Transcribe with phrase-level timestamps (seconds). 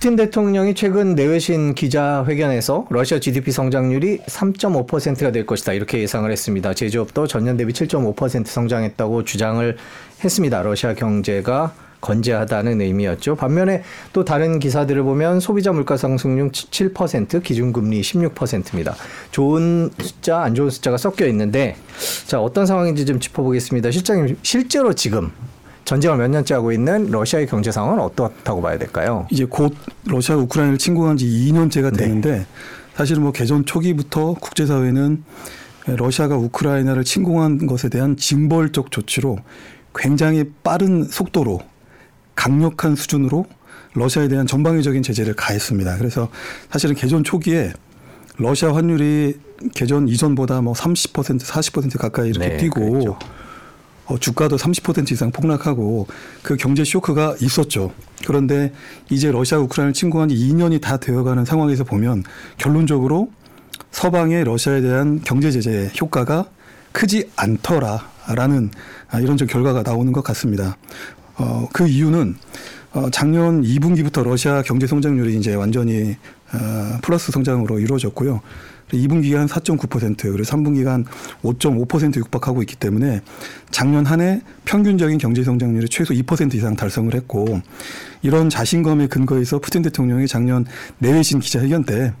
[0.00, 6.72] 푸틴 대통령이 최근 내외신 기자회견에서 러시아 GDP 성장률이 3.5%가 될 것이다 이렇게 예상을 했습니다.
[6.72, 9.76] 제조업도 전년 대비 7.5% 성장했다고 주장을
[10.24, 10.62] 했습니다.
[10.62, 13.36] 러시아 경제가 건재하다는 의미였죠.
[13.36, 13.82] 반면에
[14.14, 18.96] 또 다른 기사들을 보면 소비자 물가 상승률 7%, 기준금리 16%입니다.
[19.32, 21.76] 좋은 숫자, 안 좋은 숫자가 섞여 있는데
[22.26, 23.90] 자 어떤 상황인지 좀 짚어보겠습니다.
[23.90, 25.30] 실장님 실제로 지금
[25.90, 29.26] 전쟁을 몇 년째 하고 있는 러시아의 경제 상황은 어떻다고 봐야 될까요?
[29.28, 29.74] 이제 곧
[30.06, 32.46] 러시아 우크라이나를 침공한 지 2년째가 되는데 네.
[32.94, 35.24] 사실은 뭐 개전 초기부터 국제사회는
[35.86, 39.38] 러시아가 우크라이나를 침공한 것에 대한 징벌적 조치로
[39.92, 41.58] 굉장히 빠른 속도로
[42.36, 43.46] 강력한 수준으로
[43.94, 45.98] 러시아에 대한 전방위적인 제재를 가했습니다.
[45.98, 46.28] 그래서
[46.70, 47.72] 사실은 개전 초기에
[48.36, 49.40] 러시아 환율이
[49.74, 53.18] 개전 이전보다 뭐 30% 40% 가까이 이렇게 네, 뛰고 그랬죠.
[54.10, 56.08] 어, 주가도 30% 이상 폭락하고
[56.42, 57.92] 그 경제 쇼크가 있었죠.
[58.26, 58.72] 그런데
[59.08, 62.24] 이제 러시아 우크라이나를 침공한 지 2년이 다 되어가는 상황에서 보면
[62.58, 63.30] 결론적으로
[63.92, 66.46] 서방의 러시아에 대한 경제 제재 효과가
[66.90, 68.70] 크지 않더라라는
[69.10, 70.76] 아, 이런 좀 결과가 나오는 것 같습니다.
[71.36, 72.34] 어, 그 이유는
[72.92, 76.16] 어, 작년 2분기부터 러시아 경제 성장률이 이제 완전히
[76.52, 78.40] 어, 플러스 성장으로 이루어졌고요.
[78.92, 81.04] 2분기가 한4.9% 그리고 3분기가
[81.42, 83.20] 한5.5% 육박하고 있기 때문에
[83.70, 87.60] 작년 한 해 평균적인 경제 성장률이 최소 2% 이상 달성을 했고
[88.22, 90.66] 이런 자신감에 근거해서 푸틴 대통령이 작년
[90.98, 92.12] 내외신 기자회견 때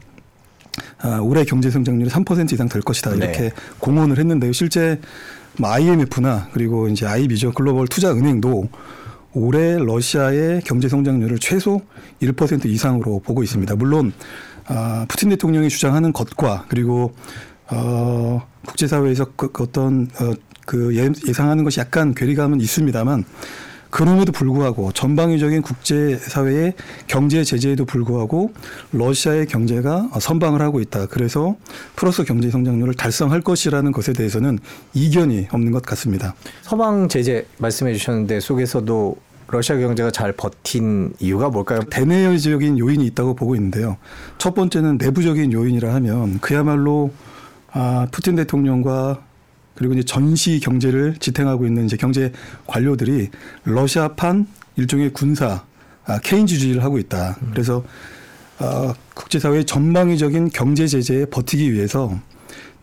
[1.02, 3.50] 아, 올해 경제 성장률이 3% 이상 될 것이다 이렇게 네.
[3.80, 4.52] 공언을 했는데요.
[4.52, 5.00] 실제
[5.58, 8.68] 뭐 IMF나 그리고 이제 IB죠 글로벌 투자 은행도
[9.32, 11.82] 올해 러시아의 경제 성장률을 최소
[12.22, 13.76] 1% 이상으로 보고 있습니다.
[13.76, 14.12] 물론
[14.72, 17.12] 아, 푸틴 대통령이 주장하는 것과 그리고
[17.70, 20.32] 어, 국제사회에서 그, 그 어떤 어,
[20.64, 23.24] 그 예, 예상하는 것이 약간 괴리감은 있습니다만
[23.90, 26.74] 그럼에도 불구하고 전방위적인 국제사회의
[27.08, 28.52] 경제 제재에도 불구하고
[28.92, 31.06] 러시아의 경제가 선방을 하고 있다.
[31.06, 31.56] 그래서
[31.96, 34.60] 플러스 경제 성장률을 달성할 것이라는 것에 대해서는
[34.94, 36.36] 이견이 없는 것 같습니다.
[36.62, 39.16] 서방 제재 말씀해 주셨는데 속에서도
[39.50, 41.80] 러시아 경제가 잘 버틴 이유가 뭘까요?
[41.90, 43.96] 대내적인 요인이 있다고 보고 있는데요.
[44.38, 47.12] 첫 번째는 내부적인 요인이라 하면 그야말로
[47.72, 49.22] 아, 푸틴 대통령과
[49.74, 52.32] 그리고 이제 전시 경제를 지탱하고 있는 이제 경제
[52.66, 53.30] 관료들이
[53.64, 54.46] 러시아판
[54.76, 55.64] 일종의 군사
[56.04, 57.36] 아, 케인주의를 하고 있다.
[57.42, 57.50] 음.
[57.52, 57.84] 그래서
[58.58, 62.14] 어, 국제사회의 전방위적인 경제 제재에 버티기 위해서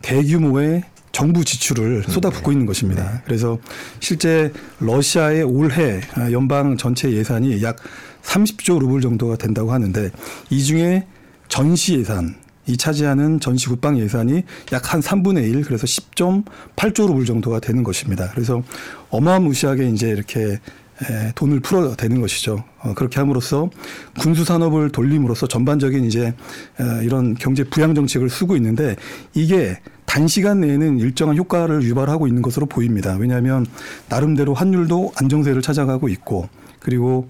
[0.02, 0.82] 대규모의
[1.12, 2.54] 정부 지출을 음, 쏟아붓고 네.
[2.54, 3.02] 있는 것입니다.
[3.02, 3.20] 네.
[3.24, 3.58] 그래서
[4.00, 6.00] 실제 러시아의 올해
[6.32, 7.76] 연방 전체 예산이 약
[8.22, 10.10] 30조 루블 정도가 된다고 하는데
[10.50, 11.06] 이 중에
[11.48, 12.36] 전시 예산
[12.66, 14.42] 이 차지하는 전시 국방 예산이
[14.72, 18.30] 약 한 3분의 1 그래서 10.8조 루블 정도가 되는 것입니다.
[18.32, 18.62] 그래서
[19.10, 20.58] 어마무시하게 이제 이렇게
[21.02, 22.64] 에, 돈을 풀어대는 것이죠.
[22.80, 23.70] 어, 그렇게 함으로써
[24.18, 28.96] 군수 산업을 돌림으로써 전반적인 이제 에, 이런 경제 부양 정책을 쓰고 있는데
[29.34, 33.16] 이게 단시간 내에는 일정한 효과를 유발하고 있는 것으로 보입니다.
[33.16, 33.66] 왜냐하면
[34.08, 36.48] 나름대로 환율도 안정세를 찾아가고 있고
[36.80, 37.28] 그리고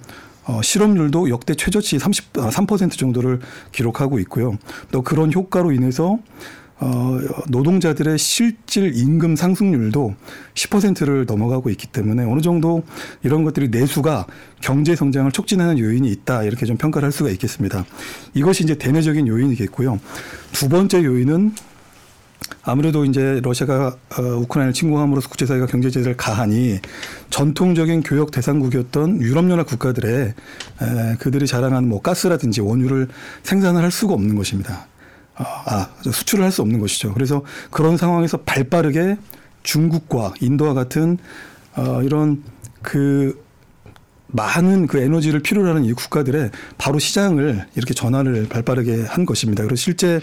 [0.49, 3.41] 어, 실업률도 역대 최저치 33% 아, 정도를
[3.71, 4.57] 기록하고 있고요.
[4.91, 6.19] 또 그런 효과로 인해서
[6.81, 7.19] 어,
[7.49, 10.15] 노동자들의 실질 임금 상승률도
[10.55, 12.85] 10%를 넘어가고 있기 때문에 어느 정도
[13.23, 14.27] 이런 것들이 내수가
[14.61, 17.85] 경제 성장을 촉진하는 요인이 있다 이렇게 좀 평가를 할 수가 있겠습니다.
[18.35, 19.99] 이것이 이제 대내적인 요인이겠고요.
[20.53, 21.53] 두 번째 요인은
[22.63, 26.79] 아무래도 이제 러시아가 어, 우크라이나를 침공함으로써 국제사회가 경제 제재를 가하니
[27.31, 30.35] 전통적인 교역 대상국이었던 유럽연합 국가들의
[30.83, 33.09] 에, 그들이 자랑하는 뭐 가스라든지 원유를
[33.43, 34.87] 생산을 할 수가 없는 것입니다.
[35.39, 37.15] 어, 아, 수출을 할 수 없는 것이죠.
[37.15, 39.17] 그래서 그런 상황에서 발빠르게
[39.63, 41.19] 중국과 인도와 같은
[41.77, 42.43] 어, 이런
[42.83, 43.45] 그
[44.29, 49.65] 많은 그 에너지를 필요로 하는 이 국가들의 바로 시장을 이렇게 전환을 발빠르게 한 것입니다.
[49.65, 50.21] 그래서 실제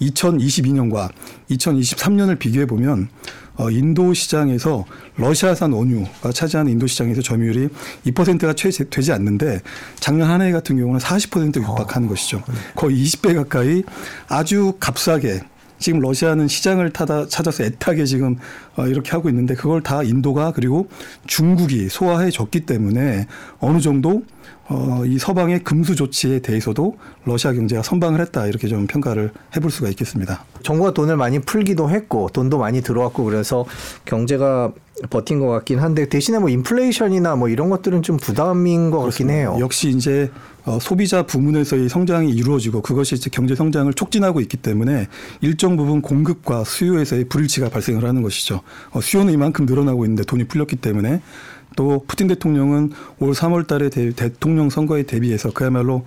[0.00, 1.10] 2022년과
[1.50, 3.08] 2023년을 비교해 보면
[3.56, 4.84] 어, 인도 시장에서
[5.16, 7.68] 러시아산 원유가 차지하는 인도 시장에서 점유율이
[8.06, 9.60] 2%가 채 되지 않는데
[9.98, 12.10] 작년 한 해 같은 경우는 40% 육박하는 어.
[12.10, 12.44] 것이죠.
[12.76, 13.82] 거의 20배 가까이
[14.28, 15.40] 아주 값싸게
[15.78, 18.36] 지금 러시아는 시장을 타다 찾아서 애타게 지금
[18.76, 20.88] 어, 이렇게 하고 있는데 그걸 다 인도가 그리고
[21.26, 23.26] 중국이 소화해 줬기 때문에
[23.60, 24.22] 어느 정도
[24.68, 29.88] 어, 이 서방의 금수 조치에 대해서도 러시아 경제가 선방을 했다 이렇게 좀 평가를 해볼 수가
[29.90, 30.44] 있겠습니다.
[30.62, 33.64] 정부가 돈을 많이 풀기도 했고 돈도 많이 들어왔고 그래서
[34.04, 34.72] 경제가
[35.10, 39.08] 버틴 것 같긴 한데 대신에 뭐 인플레이션이나 뭐 이런 것들은 좀 부담인 것 그렇습니다.
[39.08, 39.56] 같긴 해요.
[39.60, 40.30] 역시 이제
[40.64, 45.06] 어, 소비자 부문에서의 성장이 이루어지고 그것이 이제 경제 성장을 촉진하고 있기 때문에
[45.40, 48.60] 일정 부분 공급과 수요에서의 불일치가 발생을 하는 것이죠.
[48.90, 51.22] 어, 수요는 이만큼 늘어나고 있는데 돈이 풀렸기 때문에
[51.78, 52.90] 또 푸틴 대통령은
[53.20, 56.04] 올 3월 달에 대, 대통령 선거에 대비해서 그야말로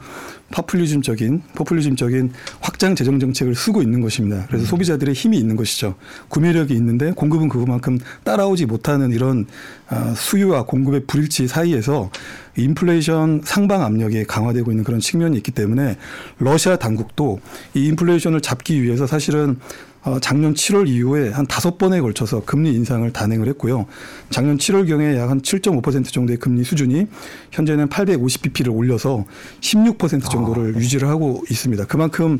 [0.51, 4.47] 파퓰리즘적인 포퓰리즘적인 확장 재정 정책을 쓰고 있는 것입니다.
[4.47, 4.67] 그래서 음.
[4.67, 5.95] 소비자들의 힘이 있는 것이죠.
[6.27, 9.45] 구매력이 있는데 공급은 그만큼 따라오지 못하는 이런
[9.87, 12.11] 아, 수요와 공급의 불일치 사이에서
[12.57, 15.95] 인플레이션 상방 압력이 강화되고 있는 그런 측면이 있기 때문에
[16.37, 17.39] 러시아 당국도
[17.75, 19.90] 이 인플레이션을 잡기 위해서 사실은 어,
[20.21, 23.85] 작년 7월 이후에 한 다섯 번에 걸쳐서 금리 인상을 단행을 했고요.
[24.29, 27.07] 작년 7월경에 약 한 7.5% 정도의 금리 수준이
[27.51, 29.25] 현재는 850bp를 올려서
[29.61, 30.79] 16% 정도를 아, 네.
[30.79, 31.85] 유지를 하고 있습니다.
[31.85, 32.39] 그만큼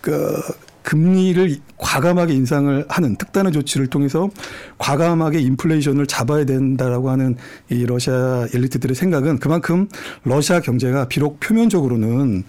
[0.00, 0.40] 그
[0.82, 4.30] 금리를 과감하게 인상을 하는 특단의 조치를 통해서
[4.78, 7.36] 과감하게 인플레이션을 잡아야 된다라고 하는
[7.70, 9.88] 이 러시아 엘리트들의 생각은 그만큼
[10.24, 12.44] 러시아 경제가 비록 표면적으로는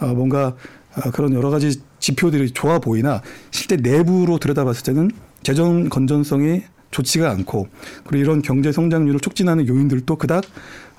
[0.00, 0.54] 어 뭔가
[0.96, 5.10] 어, 그런 여러 가지 지표들이 좋아 보이나 실제 내부로 들여다봤을 때는
[5.42, 7.68] 재정 건전성이 좋지가 않고
[8.04, 10.44] 그리고 이런 경제 성장률을 촉진하는 요인들도 그닥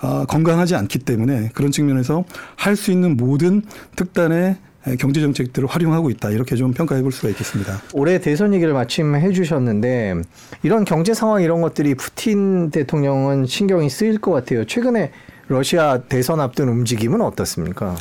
[0.02, 2.24] 어, 건강하지 않기 때문에 그런 측면에서
[2.56, 3.62] 할 수 있는 모든
[3.98, 4.56] 특단의
[5.00, 7.80] 경제 정책들을 활용하고 있다 이렇게 좀 평가해 볼 수가 있겠습니다.
[7.94, 10.16] 올해 대선 얘기를 마침 해주셨는데
[10.64, 14.66] 이런 경제 상황 이런 것들이 푸틴 대통령은 신경이 쓰일 것 같아요.
[14.66, 15.12] 최근에
[15.50, 17.96] 러시아 대선 앞둔 움직임은 어떻습니까?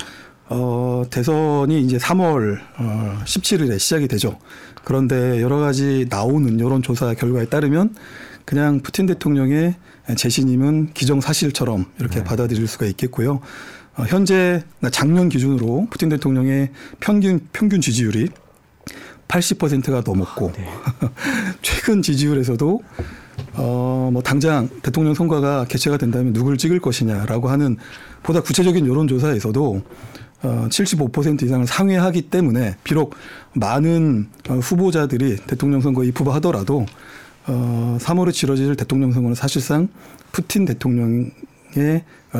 [0.50, 4.36] 어, 대선이 이제 3월 어, 17일에 시작이 되죠.
[4.84, 7.94] 그런데 여러 가지 나오는 여론조사 결과에 따르면
[8.44, 9.76] 그냥 푸틴 대통령의
[10.16, 12.24] 재신임은 기정사실처럼 이렇게 네.
[12.24, 13.40] 받아들일 수가 있겠고요.
[13.96, 18.28] 어, 현재 작년 기준으로 푸틴 대통령의 평균 평균 지지율이
[19.28, 20.68] 80%가 넘었고 아, 네.
[21.62, 22.82] 최근 지지율에서도
[23.54, 27.76] 어, 뭐 당장 대통령 선거가 개최가 된다면 누굴 찍을 것이냐라고 하는
[28.24, 29.82] 보다 구체적인 여론조사에서도
[30.42, 33.14] 어, 75% 이상을 상회하기 때문에 비록
[33.52, 36.86] 많은 어, 후보자들이 대통령 선거에 입후보하더라도
[37.46, 39.88] 어, 3월에 치러질 대통령 선거는 사실상
[40.32, 41.32] 푸틴 대통령의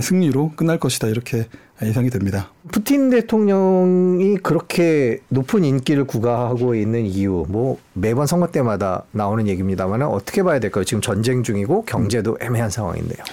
[0.01, 1.47] 승리로 끝날 것이다 이렇게
[1.83, 2.53] 예상이 됩니다.
[2.71, 10.43] 푸틴 대통령이 그렇게 높은 인기를 구가하고 있는 이유, 뭐 매번 선거 때마다 나오는 얘기입니다만 어떻게
[10.43, 10.85] 봐야 될까요?
[10.85, 13.25] 지금 전쟁 중이고 경제도 애매한 상황인데요.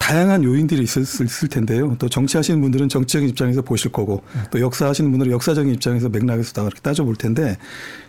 [0.00, 1.94] 다양한 요인들이 있을, 있을 텐데요.
[1.98, 6.80] 또 정치하시는 분들은 정치적인 입장에서 보실 거고 또 역사하시는 분들은 역사적인 입장에서 맥락에서 다 그렇게
[6.80, 7.58] 따져볼 텐데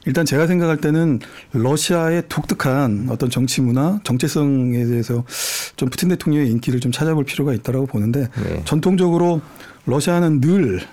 [0.05, 1.19] 일단 제가 생각할 때는
[1.51, 5.25] 러시아의 독특한 어떤 정치 문화, 정체성에 대해서
[5.75, 8.61] 좀 푸틴 대통령의 인기를 좀 찾아볼 필요가 있다라고 보는데 네.
[8.63, 9.41] 전통적으로
[9.85, 10.83] 러시아는 늘 에,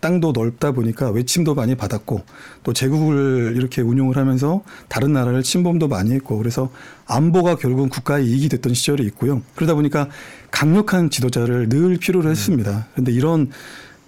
[0.00, 2.22] 땅도 넓다 보니까 외침도 많이 받았고
[2.64, 6.70] 또 제국을 이렇게 운용을 하면서 다른 나라를 침범도 많이 했고 그래서
[7.06, 9.42] 안보가 결국은 국가의 이익이 됐던 시절이 있고요.
[9.54, 10.08] 그러다 보니까
[10.50, 12.86] 강력한 지도자를 늘 필요로 했습니다.
[12.92, 13.50] 그런데 이런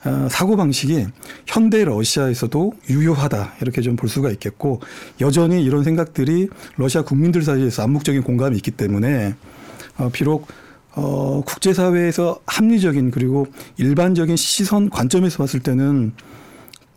[0.03, 1.07] 어, 사고 방식이
[1.47, 4.81] 현대 러시아에서도 유효하다 이렇게 좀 볼 수가 있겠고
[5.21, 9.35] 여전히 이런 생각들이 러시아 국민들 사이에서 암묵적인 공감이 있기 때문에
[9.99, 10.47] 어, 비록
[10.95, 13.47] 어, 국제사회에서 합리적인 그리고
[13.77, 16.13] 일반적인 시선 관점에서 봤을 때는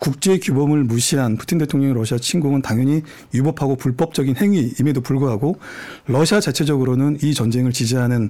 [0.03, 5.55] 국제 규범을 무시한 푸틴 대통령의 러시아 침공은 당연히 위법하고 불법적인 행위임에도 불구하고
[6.07, 8.29] 러시아 자체적으로는 이 전쟁을 지지하는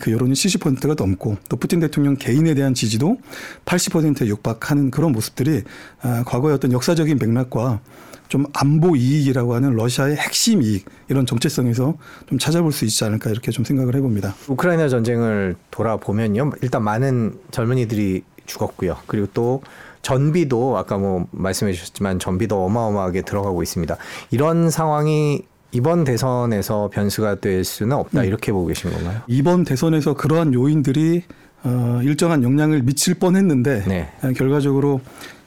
[0.00, 3.18] 그 여론이 70%가 넘고 또 푸틴 대통령 개인에 대한 지지도
[3.66, 5.62] 80%에 육박하는 그런 모습들이
[6.00, 7.82] 과거의 어떤 역사적인 맥락과
[8.28, 11.98] 좀 안보 이익이라고 하는 러시아의 핵심 이익 이런 정체성에서
[12.30, 14.36] 좀 찾아볼 수 있지 않을까 이렇게 좀 생각을 해봅니다.
[14.48, 18.96] 우크라이나 전쟁을 돌아보면요, 일단 많은 젊은이들이 죽었고요.
[19.06, 19.62] 그리고 또
[20.02, 23.96] 전비도 아까 뭐 말씀해 주셨지만 전비도 어마어마하게 들어가고 있습니다.
[24.30, 25.42] 이런 상황이
[25.72, 28.24] 이번 대선에서 변수가 될 수는 없다 음.
[28.26, 29.20] 이렇게 보고 계신 건가요?
[29.26, 31.22] 이번 대선에서 그러한 요인들이
[31.62, 34.32] 어, 일정한 영향을 미칠 뻔했는데 네.
[34.34, 35.00] 결과적으로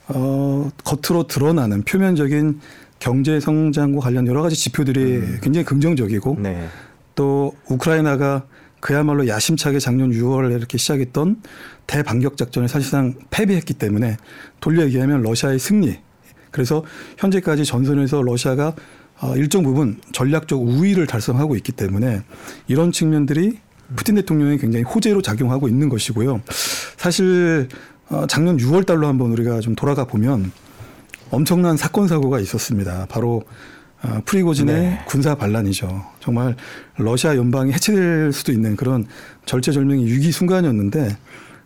[0.08, 2.60] 어, 겉으로 드러나는 표면적인
[3.00, 5.40] 경제 성장과 관련 여러 가지 지표들이 음.
[5.42, 6.68] 굉장히 긍정적이고 네.
[7.16, 8.44] 또 우크라이나가
[8.84, 11.42] 그야말로 야심차게 작년 6월에 이렇게 시작했던
[11.88, 14.18] 대반격 작전을 사실상 패배했기 때문에
[14.60, 16.00] 돌려 얘기하면 러시아의 승리.
[16.52, 16.84] 그래서
[17.18, 18.76] 현재까지 전선에서 러시아가
[19.22, 22.24] 어, 일정 부분 전략적 우위를 달성하고 있기 때문에
[22.68, 23.58] 이런 측면들이
[23.96, 26.42] 푸틴 대통령이 굉장히 호재로 작용하고 있는 것이고요.
[26.98, 27.70] 사실
[28.10, 30.52] 어, 작년 6월 달로 한번 우리가 좀 돌아가 보면
[31.32, 33.06] 엄청난 사건 사고가 있었습니다.
[33.10, 33.44] 바로
[34.04, 35.00] 어, 프리고진의 네.
[35.08, 36.04] 군사 반란이죠.
[36.20, 36.56] 정말
[36.98, 39.06] 러시아 연방이 해체될 수도 있는 그런
[39.46, 41.18] 절체절명의 위기 순간이었는데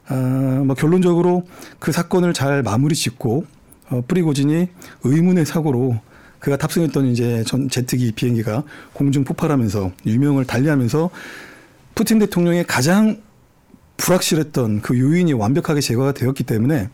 [0.10, 1.48] 아, 뭐 결론적으로
[1.80, 3.46] 그 사건을 잘 마무리 짓고
[3.90, 4.68] 어, 프리고진이
[5.04, 6.00] 의문의 사고로
[6.40, 8.64] 그가 탑승했던 이제 전 제트기 비행기가
[8.94, 11.10] 공중 폭발하면서 유명을 달리하면서
[11.96, 13.22] 푸틴 대통령의 가장
[13.98, 16.90] 불확실했던 그 요인이 완벽하게 제거가 되었기 때문에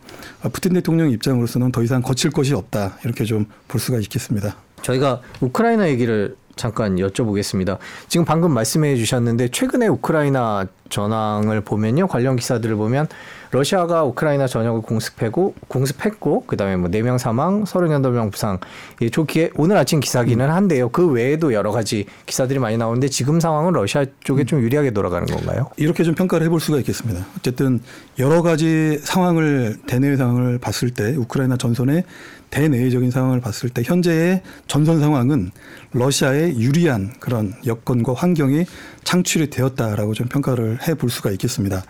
[0.54, 4.56] 푸틴 대통령 입장으로서는 더 이상 거칠 것이 없다 이렇게 좀 볼 수가 있겠습니다.
[4.84, 7.78] 저희가 우크라이나 얘기를 잠깐 여쭤보겠습니다.
[8.06, 12.06] 지금 방금 말씀해 주셨는데 최근에 우크라이나 전황을 보면요.
[12.06, 13.08] 관련 기사들을 보면
[13.50, 18.58] 러시아가 우크라이나 전역을 공습하고 공습했고 그다음에 뭐 4명 사망, 38명 부상.
[19.00, 20.88] 예, 좋기에 오늘 아침 기사기는 한데요.
[20.88, 25.70] 그 외에도 여러 가지 기사들이 많이 나오는데 지금 상황은 러시아 쪽에 좀 유리하게 돌아가는 건가요?
[25.76, 27.24] 이렇게 좀 평가를 해볼 수가 있겠습니다.
[27.38, 27.80] 어쨌든
[28.18, 32.04] 여러 가지 상황을 대내외 상황을 봤을 때 우크라이나 전선의
[32.54, 35.50] 대내외적인 상황을 봤을 때 현재의 전선 상황은
[35.92, 38.64] 러시아에 유리한 그런 여건과 환경이
[39.02, 41.82] 창출이 되었다라고 좀 평가를 해 볼 수가 있겠습니다.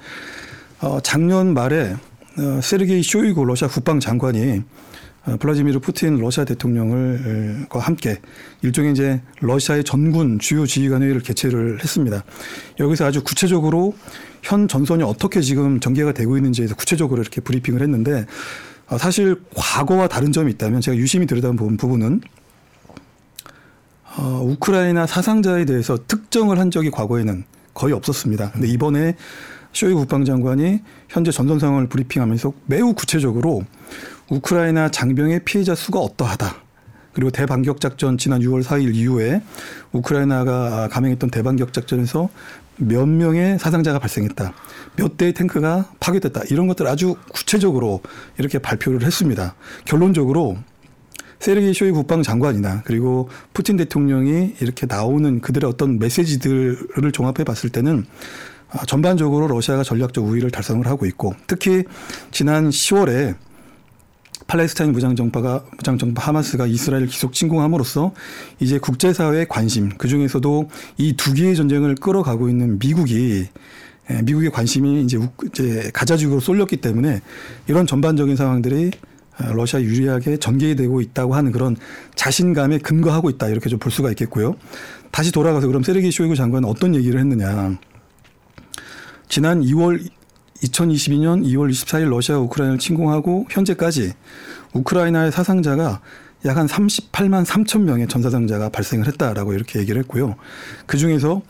[0.80, 1.94] 어, 작년 말에
[2.38, 4.62] 어, 세르게이 쇼이구 러시아 국방장관이
[5.26, 8.20] 어, 블라디미르 푸틴 러시아 대통령을과 함께
[8.62, 12.24] 일종의 이제 러시아의 전군 주요 지휘관 회의를 개최를 했습니다.
[12.80, 13.94] 여기서 아주 구체적으로
[14.42, 18.24] 현 전선이 어떻게 지금 전개가 되고 있는지에 서 구체적으로 이렇게 브리핑을 했는데 어,
[18.98, 22.20] 사실 과거와 다른 점이 있다면 제가 유심히 들여다본 부분은
[24.16, 28.52] 어, 우크라이나 사상자에 대해서 특정을 한 적이 과거에는 거의 없었습니다.
[28.52, 29.16] 근데 이번에
[29.72, 33.64] 쇼이 국방장관이 현재 전선 상황을 브리핑하면서 매우 구체적으로
[34.30, 36.62] 우크라이나 장병의 피해자 수가 어떠하다.
[37.12, 39.40] 그리고 대반격 작전 지난 6월 4일 이후에
[39.92, 42.28] 우크라이나가 감행했던 대반격 작전에서
[42.76, 44.52] 몇 명의 사상자가 발생했다.
[44.96, 46.42] 몇 대의 탱크가 파괴됐다.
[46.50, 48.00] 이런 것들 아주 구체적으로
[48.38, 49.54] 이렇게 발표를 했습니다.
[49.84, 50.56] 결론적으로
[51.40, 58.06] 세르게이 쇼이 국방장관이나 그리고 푸틴 대통령이 이렇게 나오는 그들의 어떤 메시지들을 종합해 봤을 때는
[58.70, 61.84] 아, 전반적으로 러시아가 전략적 우위를 달성을 하고 있고 특히
[62.30, 63.36] 지난 10월에
[64.46, 68.12] 팔레스타인 무장 정파가 무장 정파 하마스가 이스라엘 기속 침공함으로써
[68.60, 73.46] 이제 국제 사회의 관심 그 중에서도 이 두 개의 전쟁을 끌어가고 있는 미국이
[74.10, 77.22] 예, 미국의 관심이 이제, 이제 가자지구로 쏠렸기 때문에
[77.68, 78.90] 이런 전반적인 상황들이
[79.40, 81.76] 어, 러시아 유리하게 전개되고 있다고 하는 그런
[82.14, 84.56] 자신감에 근거하고 있다 이렇게 좀 볼 수가 있겠고요.
[85.10, 87.78] 다시 돌아가서 그럼 세르기 쇼이구 장관은 어떤 얘기를 했느냐.
[89.28, 90.06] 지난 2월
[90.64, 94.12] 2022년 2월 24일 러시아가 우크라이나를 침공하고 현재까지
[94.72, 96.00] 우크라이나의 사상자가
[96.46, 100.36] 약 한 38만 3천 명의 전사상자가 발생을 했다라고 이렇게 얘기를 했고요.
[100.86, 101.40] 그 중에서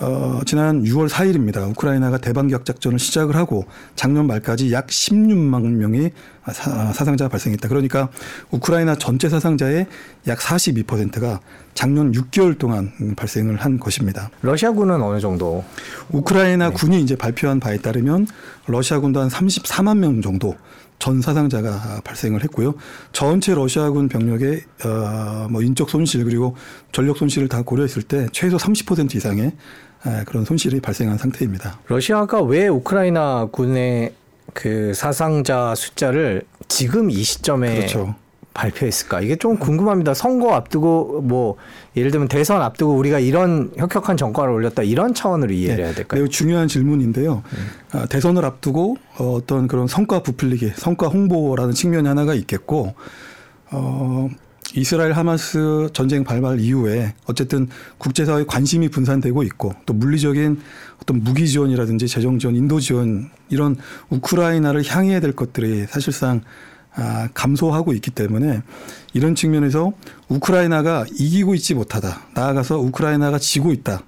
[0.00, 1.68] 어, 지난 6월 4일입니다.
[1.70, 3.66] 우크라이나가 대반격 작전을 시작을 하고
[3.96, 6.12] 작년 말까지 약 16만 명의
[6.52, 7.68] 사, 상자가 발생했다.
[7.68, 8.08] 그러니까
[8.50, 9.86] 우크라이나 전체 사상자의
[10.26, 11.40] 약 42%가
[11.74, 14.30] 작년 6개월 동안 발생을 한 것입니다.
[14.40, 15.64] 러시아군은 어느 정도?
[16.10, 16.74] 우크라이나 네.
[16.74, 18.26] 군이 이제 발표한 바에 따르면
[18.66, 20.56] 러시아군도 한 34만 명 정도
[20.98, 22.74] 전 사상자가 발생을 했고요.
[23.12, 26.56] 전체 러시아군 병력의 어 뭐 인적 손실 그리고
[26.92, 29.52] 전력 손실을 다 고려했을 때 최소 30% 이상의
[30.26, 31.78] 그런 손실이 발생한 상태입니다.
[31.88, 34.12] 러시아가 왜 우크라이나 군의
[34.54, 38.14] 그 사상자 숫자를 지금 이 시점에 그렇죠.
[38.54, 39.20] 발표했을까?
[39.20, 40.12] 이게 좀 궁금합니다.
[40.14, 41.56] 선거 앞두고 뭐
[41.96, 46.20] 예를 들면 대선 앞두고 우리가 이런 혁혁한 정과를 올렸다 이런 차원으로 이해를 네, 해야 될까요?
[46.20, 47.42] 매우 중요한 질문인데요.
[47.52, 48.06] 음.
[48.08, 52.94] 대선을 앞두고 어떤 그런 성과 부풀리기, 성과 홍보라는 측면이 하나가 있겠고
[53.70, 54.28] 어
[54.74, 60.60] 이스라엘 하마스 전쟁 발발 이후에 어쨌든 국제사회 관심이 분산되고 있고 또 물리적인
[61.02, 63.76] 어떤 무기 지원이라든지 재정 지원, 인도 지원 이런
[64.10, 66.42] 우크라이나를 향해야 될 것들이 사실상
[66.94, 68.62] 아, 감소하고 있기 때문에
[69.12, 69.92] 이런 측면에서
[70.28, 72.20] 우크라이나가 이기고 있지 못하다.
[72.34, 74.02] 나아가서 우크라이나가 지고 있다.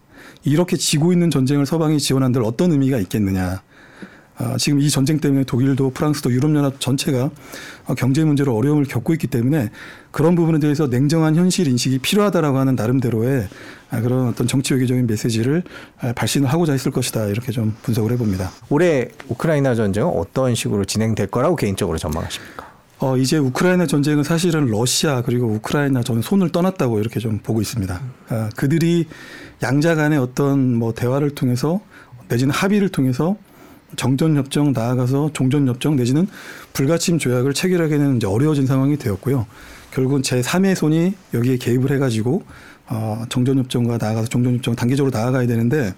[0.44, 3.62] 이렇게 지고 있는 전쟁을 서방이 지원한들 어떤 의미가 있겠느냐.
[4.36, 7.30] 아, 지금 이 전쟁 때문에 독일도 프랑스도 유럽연합 전체가
[7.96, 9.70] 경제 문제로 어려움을 겪고 있기 때문에
[10.10, 13.48] 그런 부분에 대해서 냉정한 현실 인식이 필요하다라고 하는 나름대로의
[13.90, 15.62] 아, 그런 어떤 정치 외교적인 메시지를
[16.00, 18.50] 아, 발신을 하고자 했을 것이다 이렇게 좀 분석을 해봅니다.
[18.70, 22.72] 올해 우크라이나 전쟁은 어떤 식으로 진행될 거라고 개인적으로 전망하십니까?
[22.98, 28.00] 어, 이제 우크라이나 전쟁은 사실은 러시아 그리고 우크라이나 전 손을 떠났다고 이렇게 좀 보고 있습니다.
[28.30, 29.06] 어, 그들이
[29.62, 31.80] 양자 간의 어떤 뭐 대화를 통해서
[32.28, 33.36] 내지는 합의를 통해서
[33.96, 36.26] 정전협정 나아가서 종전협정 내지는
[36.72, 39.46] 불가침 조약을 체결하기는 이제 어려워진 상황이 되었고요.
[39.92, 42.42] 결국은 제3의 손이 여기에 개입을 해가지고
[42.88, 45.94] 어, 정전협정과 나아가서 종전협정 단계적으로 나아가야 되는데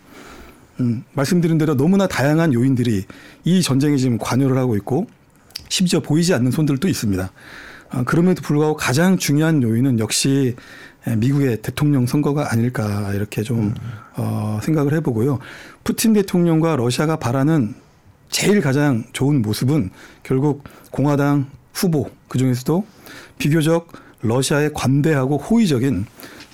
[0.80, 3.04] 음, 말씀드린 대로 너무나 다양한 요인들이
[3.44, 5.06] 이 전쟁에 지금 관여를 하고 있고
[5.68, 7.30] 심지어 보이지 않는 손들도 있습니다.
[7.90, 10.56] 아, 그럼에도 불구하고 가장 중요한 요인은 역시
[11.16, 13.74] 미국의 대통령 선거가 아닐까 이렇게 좀
[14.16, 15.38] 어, 생각을 해보고요.
[15.84, 17.74] 푸틴 대통령과 러시아가 바라는
[18.34, 19.90] 제일 가장 좋은 모습은
[20.24, 22.84] 결국 공화당 후보 그 중에서도
[23.38, 23.86] 비교적
[24.22, 26.04] 러시아에 관대하고 호의적인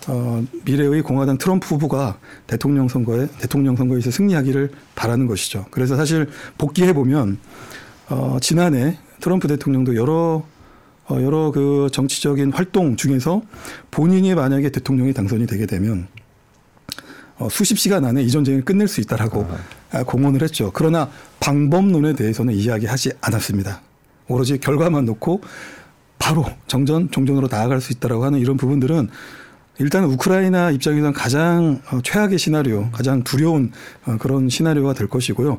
[0.09, 5.65] 어, 미래의 공화당 트럼프 후보가 대통령 선거에 대통령 선거에서 승리하기를 바라는 것이죠.
[5.71, 7.39] 그래서 사실 복귀해 보면
[8.11, 10.45] 어, 지난해 트럼프 대통령도 여러
[11.09, 13.41] 어, 여러 그 정치적인 활동 중에서
[13.91, 16.09] 본인이 만약에 대통령이 당선이 되게 되면
[17.39, 20.71] 어, 수십 시간 안에 이 전쟁을 끝낼 수 있다라고 아, 공언을 했죠.
[20.73, 23.81] 그러나 방법론에 대해서는 이야기하지 않았습니다.
[24.29, 25.43] 오로지 결과만 놓고
[26.19, 29.09] 바로 정전 종전으로 나아갈 수 있다라고 하는 이런 부분들은
[29.79, 33.73] 일단 우크라이나 입장에서는 가장 어, 최악의 시나리오, 가장 두려운
[34.05, 35.59] 어, 그런 시나리오가 될 것이고요.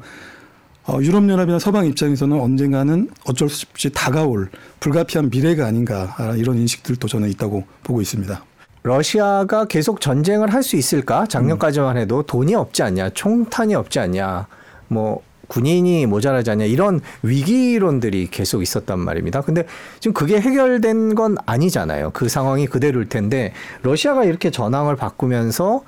[0.87, 7.07] 어, 유럽연합이나 서방 입장에서는 언젠가는 어쩔 수 없이 다가올 불가피한 미래가 아닌가 아, 이런 인식들도
[7.07, 8.45] 저는 있다고 보고 있습니다.
[8.83, 11.25] 러시아가 계속 전쟁을 할 수 있을까?
[11.27, 14.47] 작년까지만 해도 돈이 없지 않냐, 총탄이 없지 않냐,
[14.87, 19.41] 뭐 군인이 모자라지 않냐 이런 위기론들이 계속 있었단 말입니다.
[19.41, 19.65] 근데
[19.99, 22.11] 지금 그게 해결된 건 아니잖아요.
[22.13, 23.51] 그 상황이 그대로일 텐데
[23.83, 25.83] 러시아가 이렇게 전황을 바꾸면서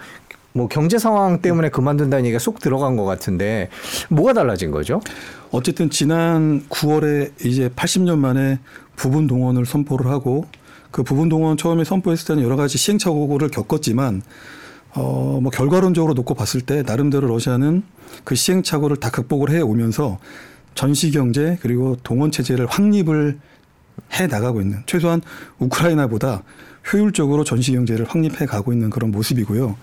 [0.51, 3.69] 뭐 경제 상황 때문에 그만둔다는 얘기가 쏙 들어간 것 같은데
[4.09, 5.01] 뭐가 달라진 거죠?
[5.51, 8.59] 어쨌든 지난 9월에 이제 80년 만에
[8.95, 10.45] 부분 동원을 선포를 하고
[10.93, 14.21] 그 부분 동원 처음에 선포했을 때는 여러 가지 시행착오를 겪었지만
[14.93, 17.81] 어 뭐 결과론적으로 놓고 봤을 때 나름대로 러시아는
[18.23, 20.19] 그 시행착오를 다 극복을 해 오면서
[20.75, 23.39] 전시 경제 그리고 동원 체제를 확립을
[24.13, 25.21] 해 나가고 있는 최소한
[25.57, 26.43] 우크라이나보다
[26.91, 29.75] 효율적으로 전시 경제를 확립해 가고 있는 그런 모습이고요.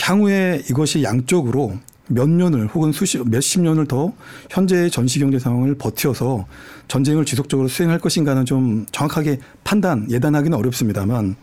[0.00, 1.76] 향후에 이것이 양쪽으로
[2.08, 4.12] 몇 년을 혹은 수십 몇십 년을 더
[4.50, 6.46] 현재의 전시 경제 상황을 버텨서
[6.88, 11.36] 전쟁을 지속적으로 수행할 것인가는 좀 정확하게 판단 예단하기는 어렵습니다만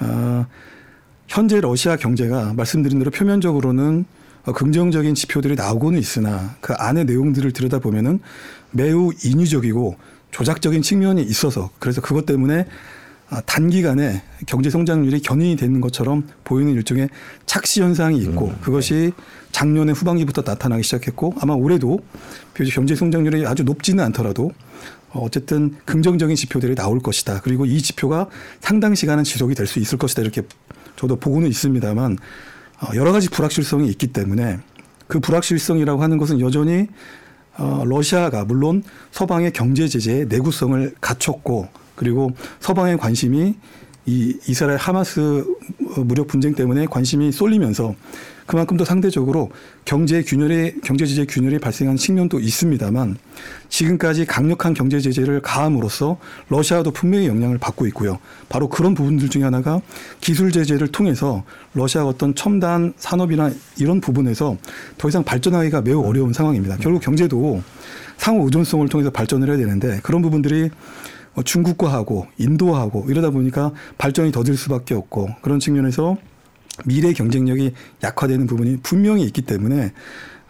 [0.00, 0.46] 아,
[1.28, 4.04] 현재 러시아 경제가 말씀드린 대로 표면적으로는
[4.46, 8.20] 어, 긍정적인 지표들이 나오고는 있으나 그 안의 내용들을 들여다보면은
[8.70, 9.96] 매우 인위적이고
[10.30, 12.64] 조작적인 측면이 있어서 그래서 그것 때문에 아,
[13.46, 17.08] 단기간에 경제 성장률이 견인이 되는 것처럼 보이는 일종의
[17.46, 19.12] 착시 현상이 있고 그것이
[19.52, 22.00] 작년의 후반기부터 나타나기 시작했고 아마 올해도
[22.54, 24.52] 비교적 경제 성장률이 아주 높지는 않더라도
[25.10, 27.40] 어, 어쨌든 긍정적인 지표들이 나올 것이다.
[27.42, 28.28] 그리고 이 지표가
[28.60, 30.22] 상당 시간은 지속이 될 수 있을 것이다.
[30.22, 30.42] 이렇게
[30.96, 32.18] 저도 보고는 있습니다만
[32.80, 34.58] 어, 여러 가지 불확실성이 있기 때문에
[35.06, 36.86] 그 불확실성이라고 하는 것은 여전히
[37.58, 41.68] 어, 러시아가 물론 서방의 경제 제재의 내구성을 갖췄고
[42.00, 43.56] 그리고 서방의 관심이
[44.06, 45.44] 이 이스라엘 하마스
[45.98, 47.94] 무력 분쟁 때문에 관심이 쏠리면서
[48.46, 49.50] 그만큼 더 상대적으로
[49.84, 53.18] 경제 균열이 경제 제재 균열이 발생한 측면도 있습니다만
[53.68, 56.16] 지금까지 강력한 경제 제재를 가함으로써
[56.48, 58.18] 러시아도 분명히 영향을 받고 있고요.
[58.48, 59.82] 바로 그런 부분들 중에 하나가
[60.22, 64.56] 기술 제재를 통해서 러시아가 어떤 첨단 산업이나 이런 부분에서
[64.96, 66.78] 더 이상 발전하기가 매우 어려운 상황입니다.
[66.78, 67.62] 결국 경제도
[68.16, 70.70] 상호 의존성을 통해서 발전을 해야 되는데 그런 부분들이 뭐
[71.42, 76.16] 중국과하고 인도하고 이러다 보니까 발전이 더딜 수밖에 없고 그런 측면에서
[76.86, 79.92] 미래 경쟁력이 약화되는 부분이 분명히 있기 때문에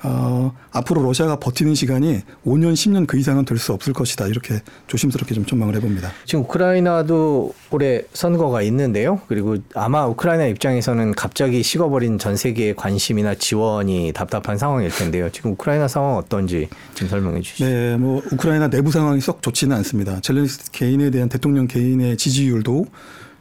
[0.02, 4.26] 어, 앞으로 러시아가 버티는 시간이 5년, 10년 그 이상은 될 수 없을 것이다.
[4.26, 6.10] 이렇게 조심스럽게 좀 전망을 해봅니다.
[6.24, 9.20] 지금 우크라이나도 올해 선거가 있는데요.
[9.28, 15.28] 그리고 아마 우크라이나 입장에서는 갑자기 식어버린 전 세계의 관심이나 지원이 답답한 상황일 텐데요.
[15.30, 17.66] 지금 우크라이나 상황 어떤지 좀 설명해 주시죠.
[17.66, 20.20] 네, 뭐 우크라이나 내부 상황이 썩 좋지는 않습니다.
[20.20, 22.86] 젤렌스키 개인에 대한 대통령 개인의 지지율도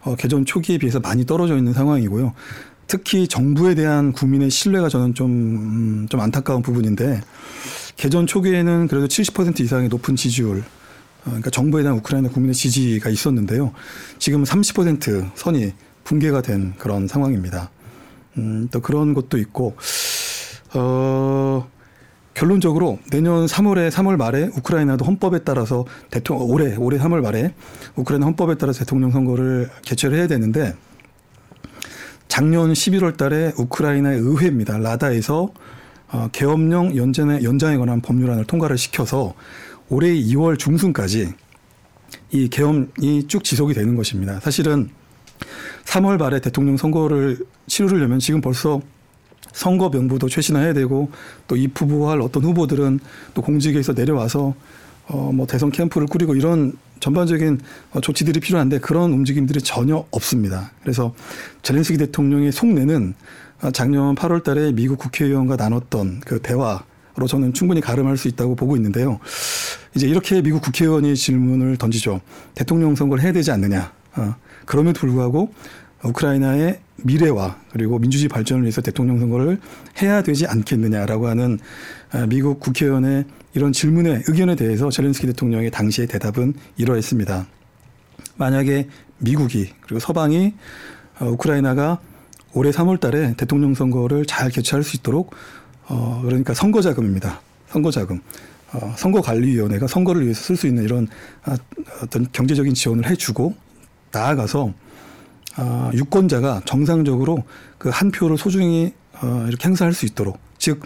[0.01, 2.33] 어, 개전 초기에 비해서 많이 떨어져 있는 상황이고요.
[2.89, 7.21] 특히 정부에 대한 국민의 신뢰가 저는 좀, 음, 좀 안타까운 부분인데
[7.95, 10.63] 개전 초기에는 그래도 70% 이상의 높은 지지율 어,
[11.25, 13.73] 그러니까 정부에 대한 우크라이나 국민의 지지가 있었는데요.
[14.17, 15.73] 지금 30% 선이
[16.03, 17.69] 붕괴가 된 그런 상황입니다.
[18.37, 19.75] 음, 또 그런 것도 있고,
[20.73, 21.69] 어,
[22.33, 27.53] 결론적으로 내년 3월에 3월 말에 우크라이나도 헌법에 따라서 대통령 올해 올해 3월 말에
[27.95, 30.73] 우크라이나 헌법에 따라서 대통령 선거를 개최를 해야 되는데
[32.29, 34.77] 작년 11월 달에 우크라이나의 의회입니다.
[34.77, 35.49] 라다에서
[36.11, 39.33] 어, 계엄령 연장에, 연장에 관한 법률안을 통과를 시켜서
[39.89, 41.33] 올해 2월 중순까지
[42.31, 44.39] 이 계엄이 쭉 지속이 되는 것입니다.
[44.39, 44.89] 사실은
[45.85, 48.79] 3월 말에 대통령 선거를 치르려면 지금 벌써
[49.51, 51.11] 선거 명부도 최신화해야 되고
[51.47, 52.99] 또 입후보할 어떤 후보들은
[53.33, 54.53] 또 공직에서 내려와서
[55.09, 57.59] 어 뭐 대선 캠프를 꾸리고 이런 전반적인
[57.91, 60.71] 어, 조치들이 필요한데 그런 움직임들이 전혀 없습니다.
[60.81, 61.13] 그래서
[61.63, 63.13] 젤렌스키 대통령의 속내는
[63.61, 68.75] 어, 작년 8월 달에 미국 국회의원과 나눴던 그 대화로 저는 충분히 가름할 수 있다고 보고
[68.75, 69.19] 있는데요.
[69.95, 72.21] 이제 이렇게 미국 국회의원이 질문을 던지죠.
[72.53, 73.91] 대통령 선거를 해야 되지 않느냐.
[74.15, 75.53] 어, 그럼에도 불구하고
[76.03, 79.59] 우크라이나의 미래와 그리고 민주주의 발전을 위해서 대통령 선거를
[80.01, 81.59] 해야 되지 않겠느냐라고 하는
[82.11, 87.47] 아, 미국 국회의원의 이런 질문의 의견에 대해서 젤렌스키 대통령의 당시의 대답은 이러했습니다.
[88.37, 88.87] 만약에
[89.19, 90.53] 미국이 그리고 서방이
[91.19, 91.99] 어, 우크라이나가
[92.53, 95.35] 올해 3월 달에 대통령 선거를 잘 개최할 수 있도록
[95.87, 97.41] 어 그러니까 선거 자금입니다.
[97.67, 98.21] 선거 자금.
[98.71, 101.07] 어, 선거 관리 위원회가 선거를 위해서 쓸 수 있는 이런
[101.43, 101.57] 아,
[102.03, 103.55] 어떤 경제적인 지원을 해 주고
[104.11, 104.73] 나아가서
[105.59, 107.43] 아, 유권자가 정상적으로
[107.77, 110.81] 그 한 표를 소중히 어, 이렇게 행사할 수 있도록 즉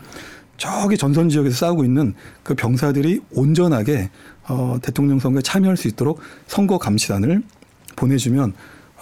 [0.57, 4.09] 저기 전선 지역에서 싸우고 있는 그 병사들이 온전하게
[4.47, 7.43] 어, 대통령 선거에 참여할 수 있도록 선거 감시단을
[7.95, 8.53] 보내주면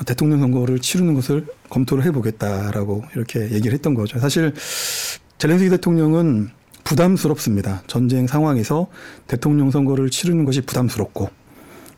[0.05, 4.19] 대통령 선거를 치르는 것을 검토를 해보겠다라고 이렇게 얘기를 했던 거죠.
[4.19, 4.53] 사실
[5.38, 6.49] 젤렌스키 대통령은
[6.84, 7.84] 부담스럽습니다.
[7.88, 8.88] 전쟁 상황에서
[9.27, 11.29] 대통령 선거를 치르는 것이 부담스럽고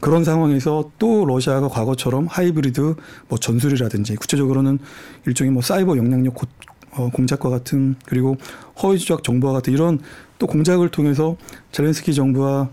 [0.03, 2.95] 그런 상황에서 또 러시아가 과거처럼 하이브리드
[3.29, 4.77] 뭐 전술이라든지 구체적으로는
[5.25, 6.45] 일종의 뭐 사이버 영향력 고,
[6.91, 8.35] 어, 공작과 같은 그리고
[8.81, 9.99] 허위 조작 정보와 같은 이런
[10.39, 11.37] 또 공작을 통해서
[11.71, 12.67] 젤렌스키 정부와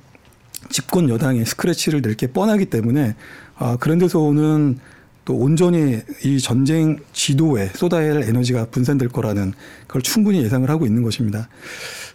[0.71, 3.15] 집권 여당의 스크래치를 낼 게 뻔하기 때문에
[3.55, 4.81] 아, 그런 데서 오는
[5.25, 9.53] 또 온전히 이 전쟁 지도에 쏟아야 할 에너지가 분산될 거라는
[9.87, 11.49] 그걸 충분히 예상을 하고 있는 것입니다.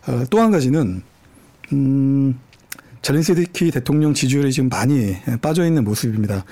[0.08, 1.04] 어, 또한 가지는
[1.72, 2.38] 음,
[3.06, 6.44] 젤렌스키 대통령 지지율이 지금 많이 빠져 있는 모습입니다.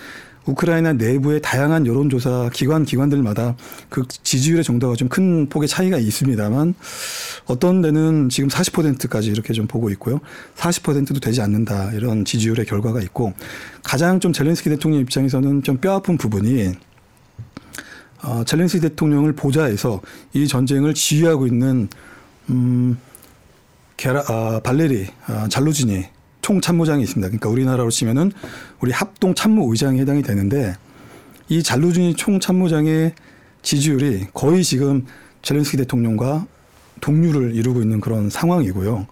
[0.46, 3.56] 우크라이나 내부의 다양한 여론조사 기관 기관들마다
[3.90, 6.76] 그 지지율의 정도가 좀 큰 폭의 차이가 있습니다만
[7.46, 10.20] 어떤 데는 지금 40%까지 이렇게 좀 보고 있고요.
[10.56, 13.34] 40%도 되지 않는다 이런 지지율의 결과가 있고
[13.82, 16.72] 가장 좀 젤렌스키 대통령 입장에서는 좀 뼈아픈 부분이
[18.22, 21.90] 어, 젤렌스키 대통령을 보좌해서 이 전쟁을 지휘하고 있는
[22.52, 23.00] 음,
[23.98, 27.28] 게라, 아, 발레리 아, 잘루지니 총참모장이 있습니다.
[27.30, 28.32] 그러니까 우리나라로 치면은
[28.80, 30.76] 우리 합동 참모 의장이 해당이 되는데
[31.50, 33.14] 이 잘루지니 총참모장의
[33.64, 35.06] 지지율이 거의 지금
[35.42, 36.46] 젤렌스키 대통령과
[37.02, 39.08] 동률을 이루고 있는 그런 상황이고요.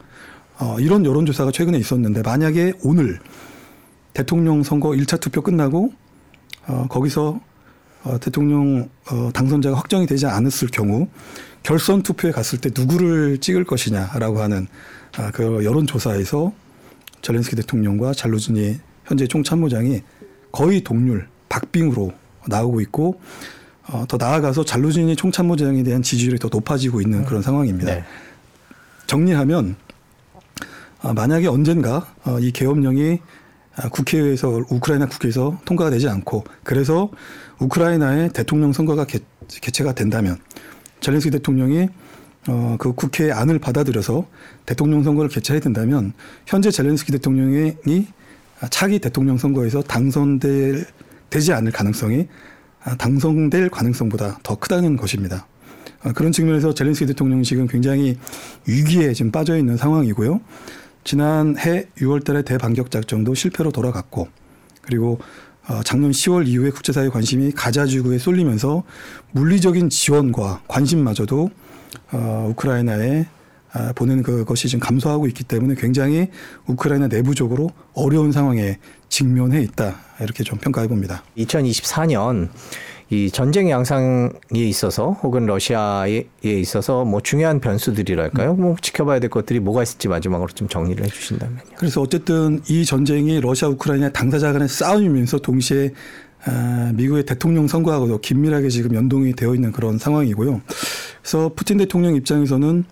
[0.59, 3.19] 어, 이런 여론조사가 최근에 있었는데 만약에 오늘
[4.13, 5.91] 대통령 선거 1차 투표 끝나고
[6.67, 7.39] 어, 거기서
[8.03, 11.07] 어, 대통령 어, 당선자가 확정이 되지 않았을 경우
[11.63, 14.67] 결선 투표에 갔을 때 누구를 찍을 것이냐라고 하는
[15.17, 16.53] 아, 그 여론조사에서
[17.21, 20.01] 젤렌스키 대통령과 잘루즈니 현재 총참모장이
[20.51, 22.13] 거의 동률 박빙으로
[22.47, 23.19] 나오고 있고
[23.88, 27.93] 어, 더 나아가서 잘루즈니 총참모장에 대한 지지율이 더 높아지고 있는 그런 상황입니다.
[27.93, 28.03] 네.
[29.07, 29.75] 정리하면
[31.01, 33.19] 아, 만약에 언젠가 어, 이 계엄령이
[33.75, 37.10] 아, 국회에서 우크라이나 국회에서 통과가 되지 않고 그래서
[37.60, 40.38] 우크라이나의 대통령 선거가 개, 개최가 된다면
[40.99, 41.89] 젤렌스키 대통령이
[42.47, 44.25] 어, 그 국회의 안을 받아들여서
[44.65, 46.13] 대통령 선거를 개최해야 된다면
[46.45, 48.08] 현재 젤렌스키 대통령이
[48.69, 50.86] 차기 대통령 선거에서 당선될
[51.30, 52.27] 되지 않을 가능성이
[52.84, 55.47] 아, 당선될 가능성보다 더 크다는 것입니다.
[56.04, 58.17] 아, 그런 측면에서 젤렌스키 대통령이 지금 굉장히
[58.67, 60.41] 위기에 지금 빠져 있는 상황이고요.
[61.04, 64.27] 지난해 6월달에 대반격 작전도 실패로 돌아갔고
[64.82, 65.19] 그리고 어,
[65.84, 68.84] 작년 10월 이후에 국제사회 관심이 가자 지구에 쏠리면서
[69.31, 71.49] 물리적인 지원과 관심마저도
[72.12, 73.27] 어, 우크라이나에
[73.73, 76.27] 아, 보내는 그것이 지금 감소하고 있기 때문에 굉장히
[76.65, 81.23] 우크라이나 내부적으로 어려운 상황에 직면해 있다 이렇게 좀 평가해 봅니다.
[81.38, 82.49] 2024년
[83.12, 88.54] 이 전쟁 양상에 있어서 혹은 러시아에 있어서 뭐 중요한 변수들이랄까요?
[88.54, 91.60] 뭐 지켜봐야 될 것들이 뭐가 있을지 마지막으로 좀 정리를 해주신다면요.
[91.76, 95.91] 그래서 어쨌든 이 전쟁이 러시아 우크라이나 당사자 간의 싸움이면서 동시에
[96.45, 100.62] 아, 미국의 대통령 선거하고도 긴밀하게 지금 연동이 되어 있는 그런 상황이고요.
[101.21, 102.86] 그래서 푸틴 대통령 입장에서는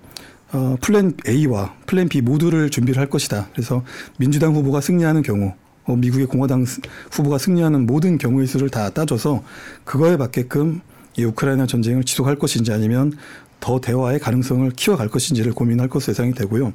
[0.51, 3.47] 어, 플랜 A와 플랜 B 모두를 준비를 할 것이다.
[3.53, 3.83] 그래서
[4.17, 5.53] 민주당 후보가 승리하는 경우 어,
[5.95, 6.65] 미국의 공화당
[7.11, 9.43] 후보가 승리하는 모든 경우의 수를 다 따져서
[9.83, 10.81] 그거에 맞게끔
[11.17, 13.13] 이 우크라이나 전쟁을 지속할 것인지 아니면
[13.59, 16.73] 더 대화의 가능성을 키워갈 것인지를 고민할 것으로 예상이 되고요.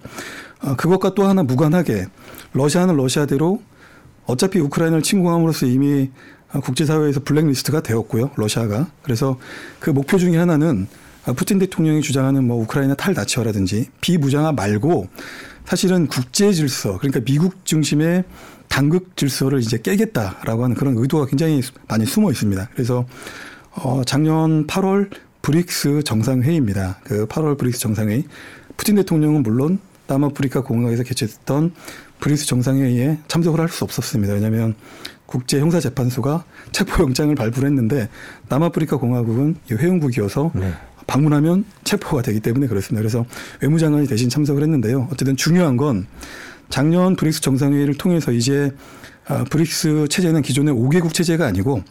[0.62, 2.06] 어, 그것과 또 하나 무관하게
[2.52, 3.62] 러시아는 러시아대로
[4.26, 6.10] 어차피 우크라이나를 침공함으로써 이미
[6.62, 8.30] 국제사회에서 블랙리스트가 되었고요.
[8.36, 8.88] 러시아가.
[9.02, 9.38] 그래서
[9.80, 10.86] 그 목표 중에 하나는
[11.36, 15.08] 푸틴 대통령이 주장하는 뭐 우크라이나 탈나치화라든지 비무장화 말고
[15.64, 18.24] 사실은 국제 질서 그러니까 미국 중심의
[18.74, 22.70] 단극 질서를 이제 깨겠다라고 하는 그런 의도가 굉장히 많이 숨어 있습니다.
[22.72, 23.06] 그래서
[23.70, 25.10] 어 작년 8월
[25.42, 26.98] 브릭스 정상회의입니다.
[27.04, 28.24] 그 8월 브릭스 정상회의
[28.76, 31.72] 푸틴 대통령은 물론 남아프리카 공화국에서 개최했던
[32.18, 34.34] 브릭스 정상회의에 참석을 할 수 없었습니다.
[34.34, 34.74] 왜냐하면
[35.26, 38.08] 국제 형사 재판소가 체포 영장을 발부를 했는데
[38.48, 40.72] 남아프리카 공화국은 회원국이어서 네.
[41.06, 43.00] 방문하면 체포가 되기 때문에 그렇습니다.
[43.00, 43.24] 그래서
[43.60, 45.06] 외무장관이 대신 참석을 했는데요.
[45.12, 46.08] 어쨌든 중요한 건
[46.68, 48.72] 작년 브릭스 정상회의를 통해서 이제
[49.26, 51.82] 아, 브릭스 체제는 기존의 5개국 체제가 아니고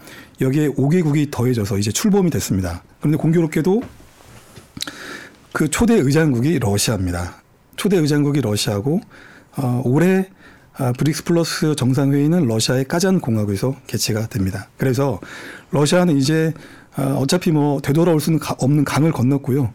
[0.42, 2.84] 여기에 5개국이 더해져서 이제 출범이 됐습니다.
[3.00, 3.82] 그런데 공교롭게도
[5.52, 7.42] 그 초대 의장국이 러시아입니다.
[7.76, 9.02] 초대 의장국이 러시아고
[9.58, 10.28] 어, 올해
[10.76, 14.70] 아, 브릭스 플러스 정상회의는 러시아의 까잔 공화국에서 개최가 됩니다.
[14.78, 15.20] 그래서
[15.72, 16.54] 러시아는 이제
[16.98, 19.74] 어, 어차피 뭐 되돌아올 수는 없는 강을 건넜고요.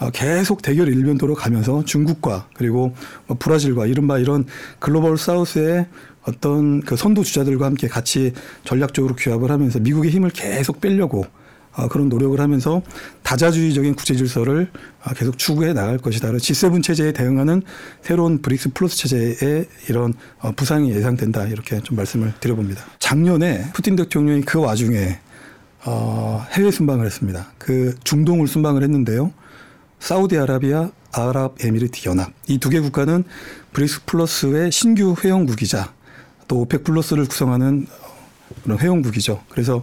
[0.00, 2.94] 어, 계속 대결 일변도로 가면서 중국과 그리고
[3.26, 4.46] 뭐 브라질과 이른바 이런
[4.78, 5.86] 글로벌 사우스의
[6.22, 8.32] 어떤 그 선도 주자들과 함께 같이
[8.64, 11.24] 전략적으로 규합을 하면서 미국의 힘을 계속 빼려고
[11.72, 12.82] 어, 그런 노력을 하면서
[13.22, 14.68] 다자주의적인 국제 질서를
[15.04, 16.28] 어, 계속 추구해 나갈 것이다.
[16.28, 17.62] 그래서 G7 체제에 대응하는
[18.02, 21.46] 새로운 브릭스 플러스 체제의 이런 어, 부상이 예상된다.
[21.46, 22.84] 이렇게 좀 말씀을 드려봅니다.
[22.98, 25.18] 작년에 푸틴 대통령이 그 와중에
[25.84, 27.52] 어, 해외 순방을 했습니다.
[27.58, 29.32] 그 중동을 순방을 했는데요.
[30.00, 33.24] 사우디아라비아, 아랍에미리트 연합 이 두 개 국가는
[33.72, 35.92] 브릭스 플러스의 신규 회원국이자
[36.46, 37.86] 또 오펙 플러스를 구성하는
[38.64, 39.42] 그런 회원국이죠.
[39.50, 39.82] 그래서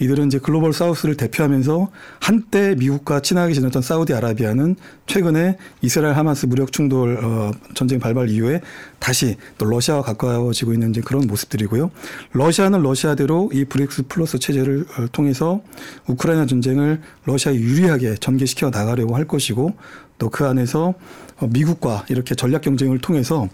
[0.00, 7.18] 이들은 이제 글로벌 사우스를 대표하면서 한때 미국과 친하게 지냈던 사우디아라비아는 최근에 이스라엘 하마스 무력 충돌
[7.22, 8.60] 어, 전쟁 발발 이후에
[8.98, 11.90] 다시 또 러시아와 가까워지고 있는 이제 그런 모습들이고요.
[12.32, 15.60] 러시아는 러시아대로 이 브릭스 플러스 체제를 어, 통해서
[16.06, 19.74] 우크라이나 전쟁을 러시아에 유리하게 전개시켜 나가려고 할 것이고
[20.18, 20.94] 또 그 안에서
[21.40, 23.48] 어, 미국과 이렇게 전략 경쟁을 통해서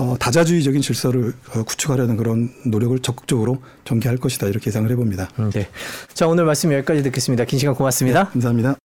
[0.00, 5.28] 어, 다자주의적인 질서를 어, 구축하려는 그런 노력을 적극적으로 전개할 것이다 이렇게 예상을 해봅니다.
[5.38, 5.68] 음, 네.
[6.14, 7.44] 자, 오늘 말씀 여기까지 듣겠습니다.
[7.44, 8.30] 긴 시간 고맙습니다.
[8.30, 8.76] 감사합니다.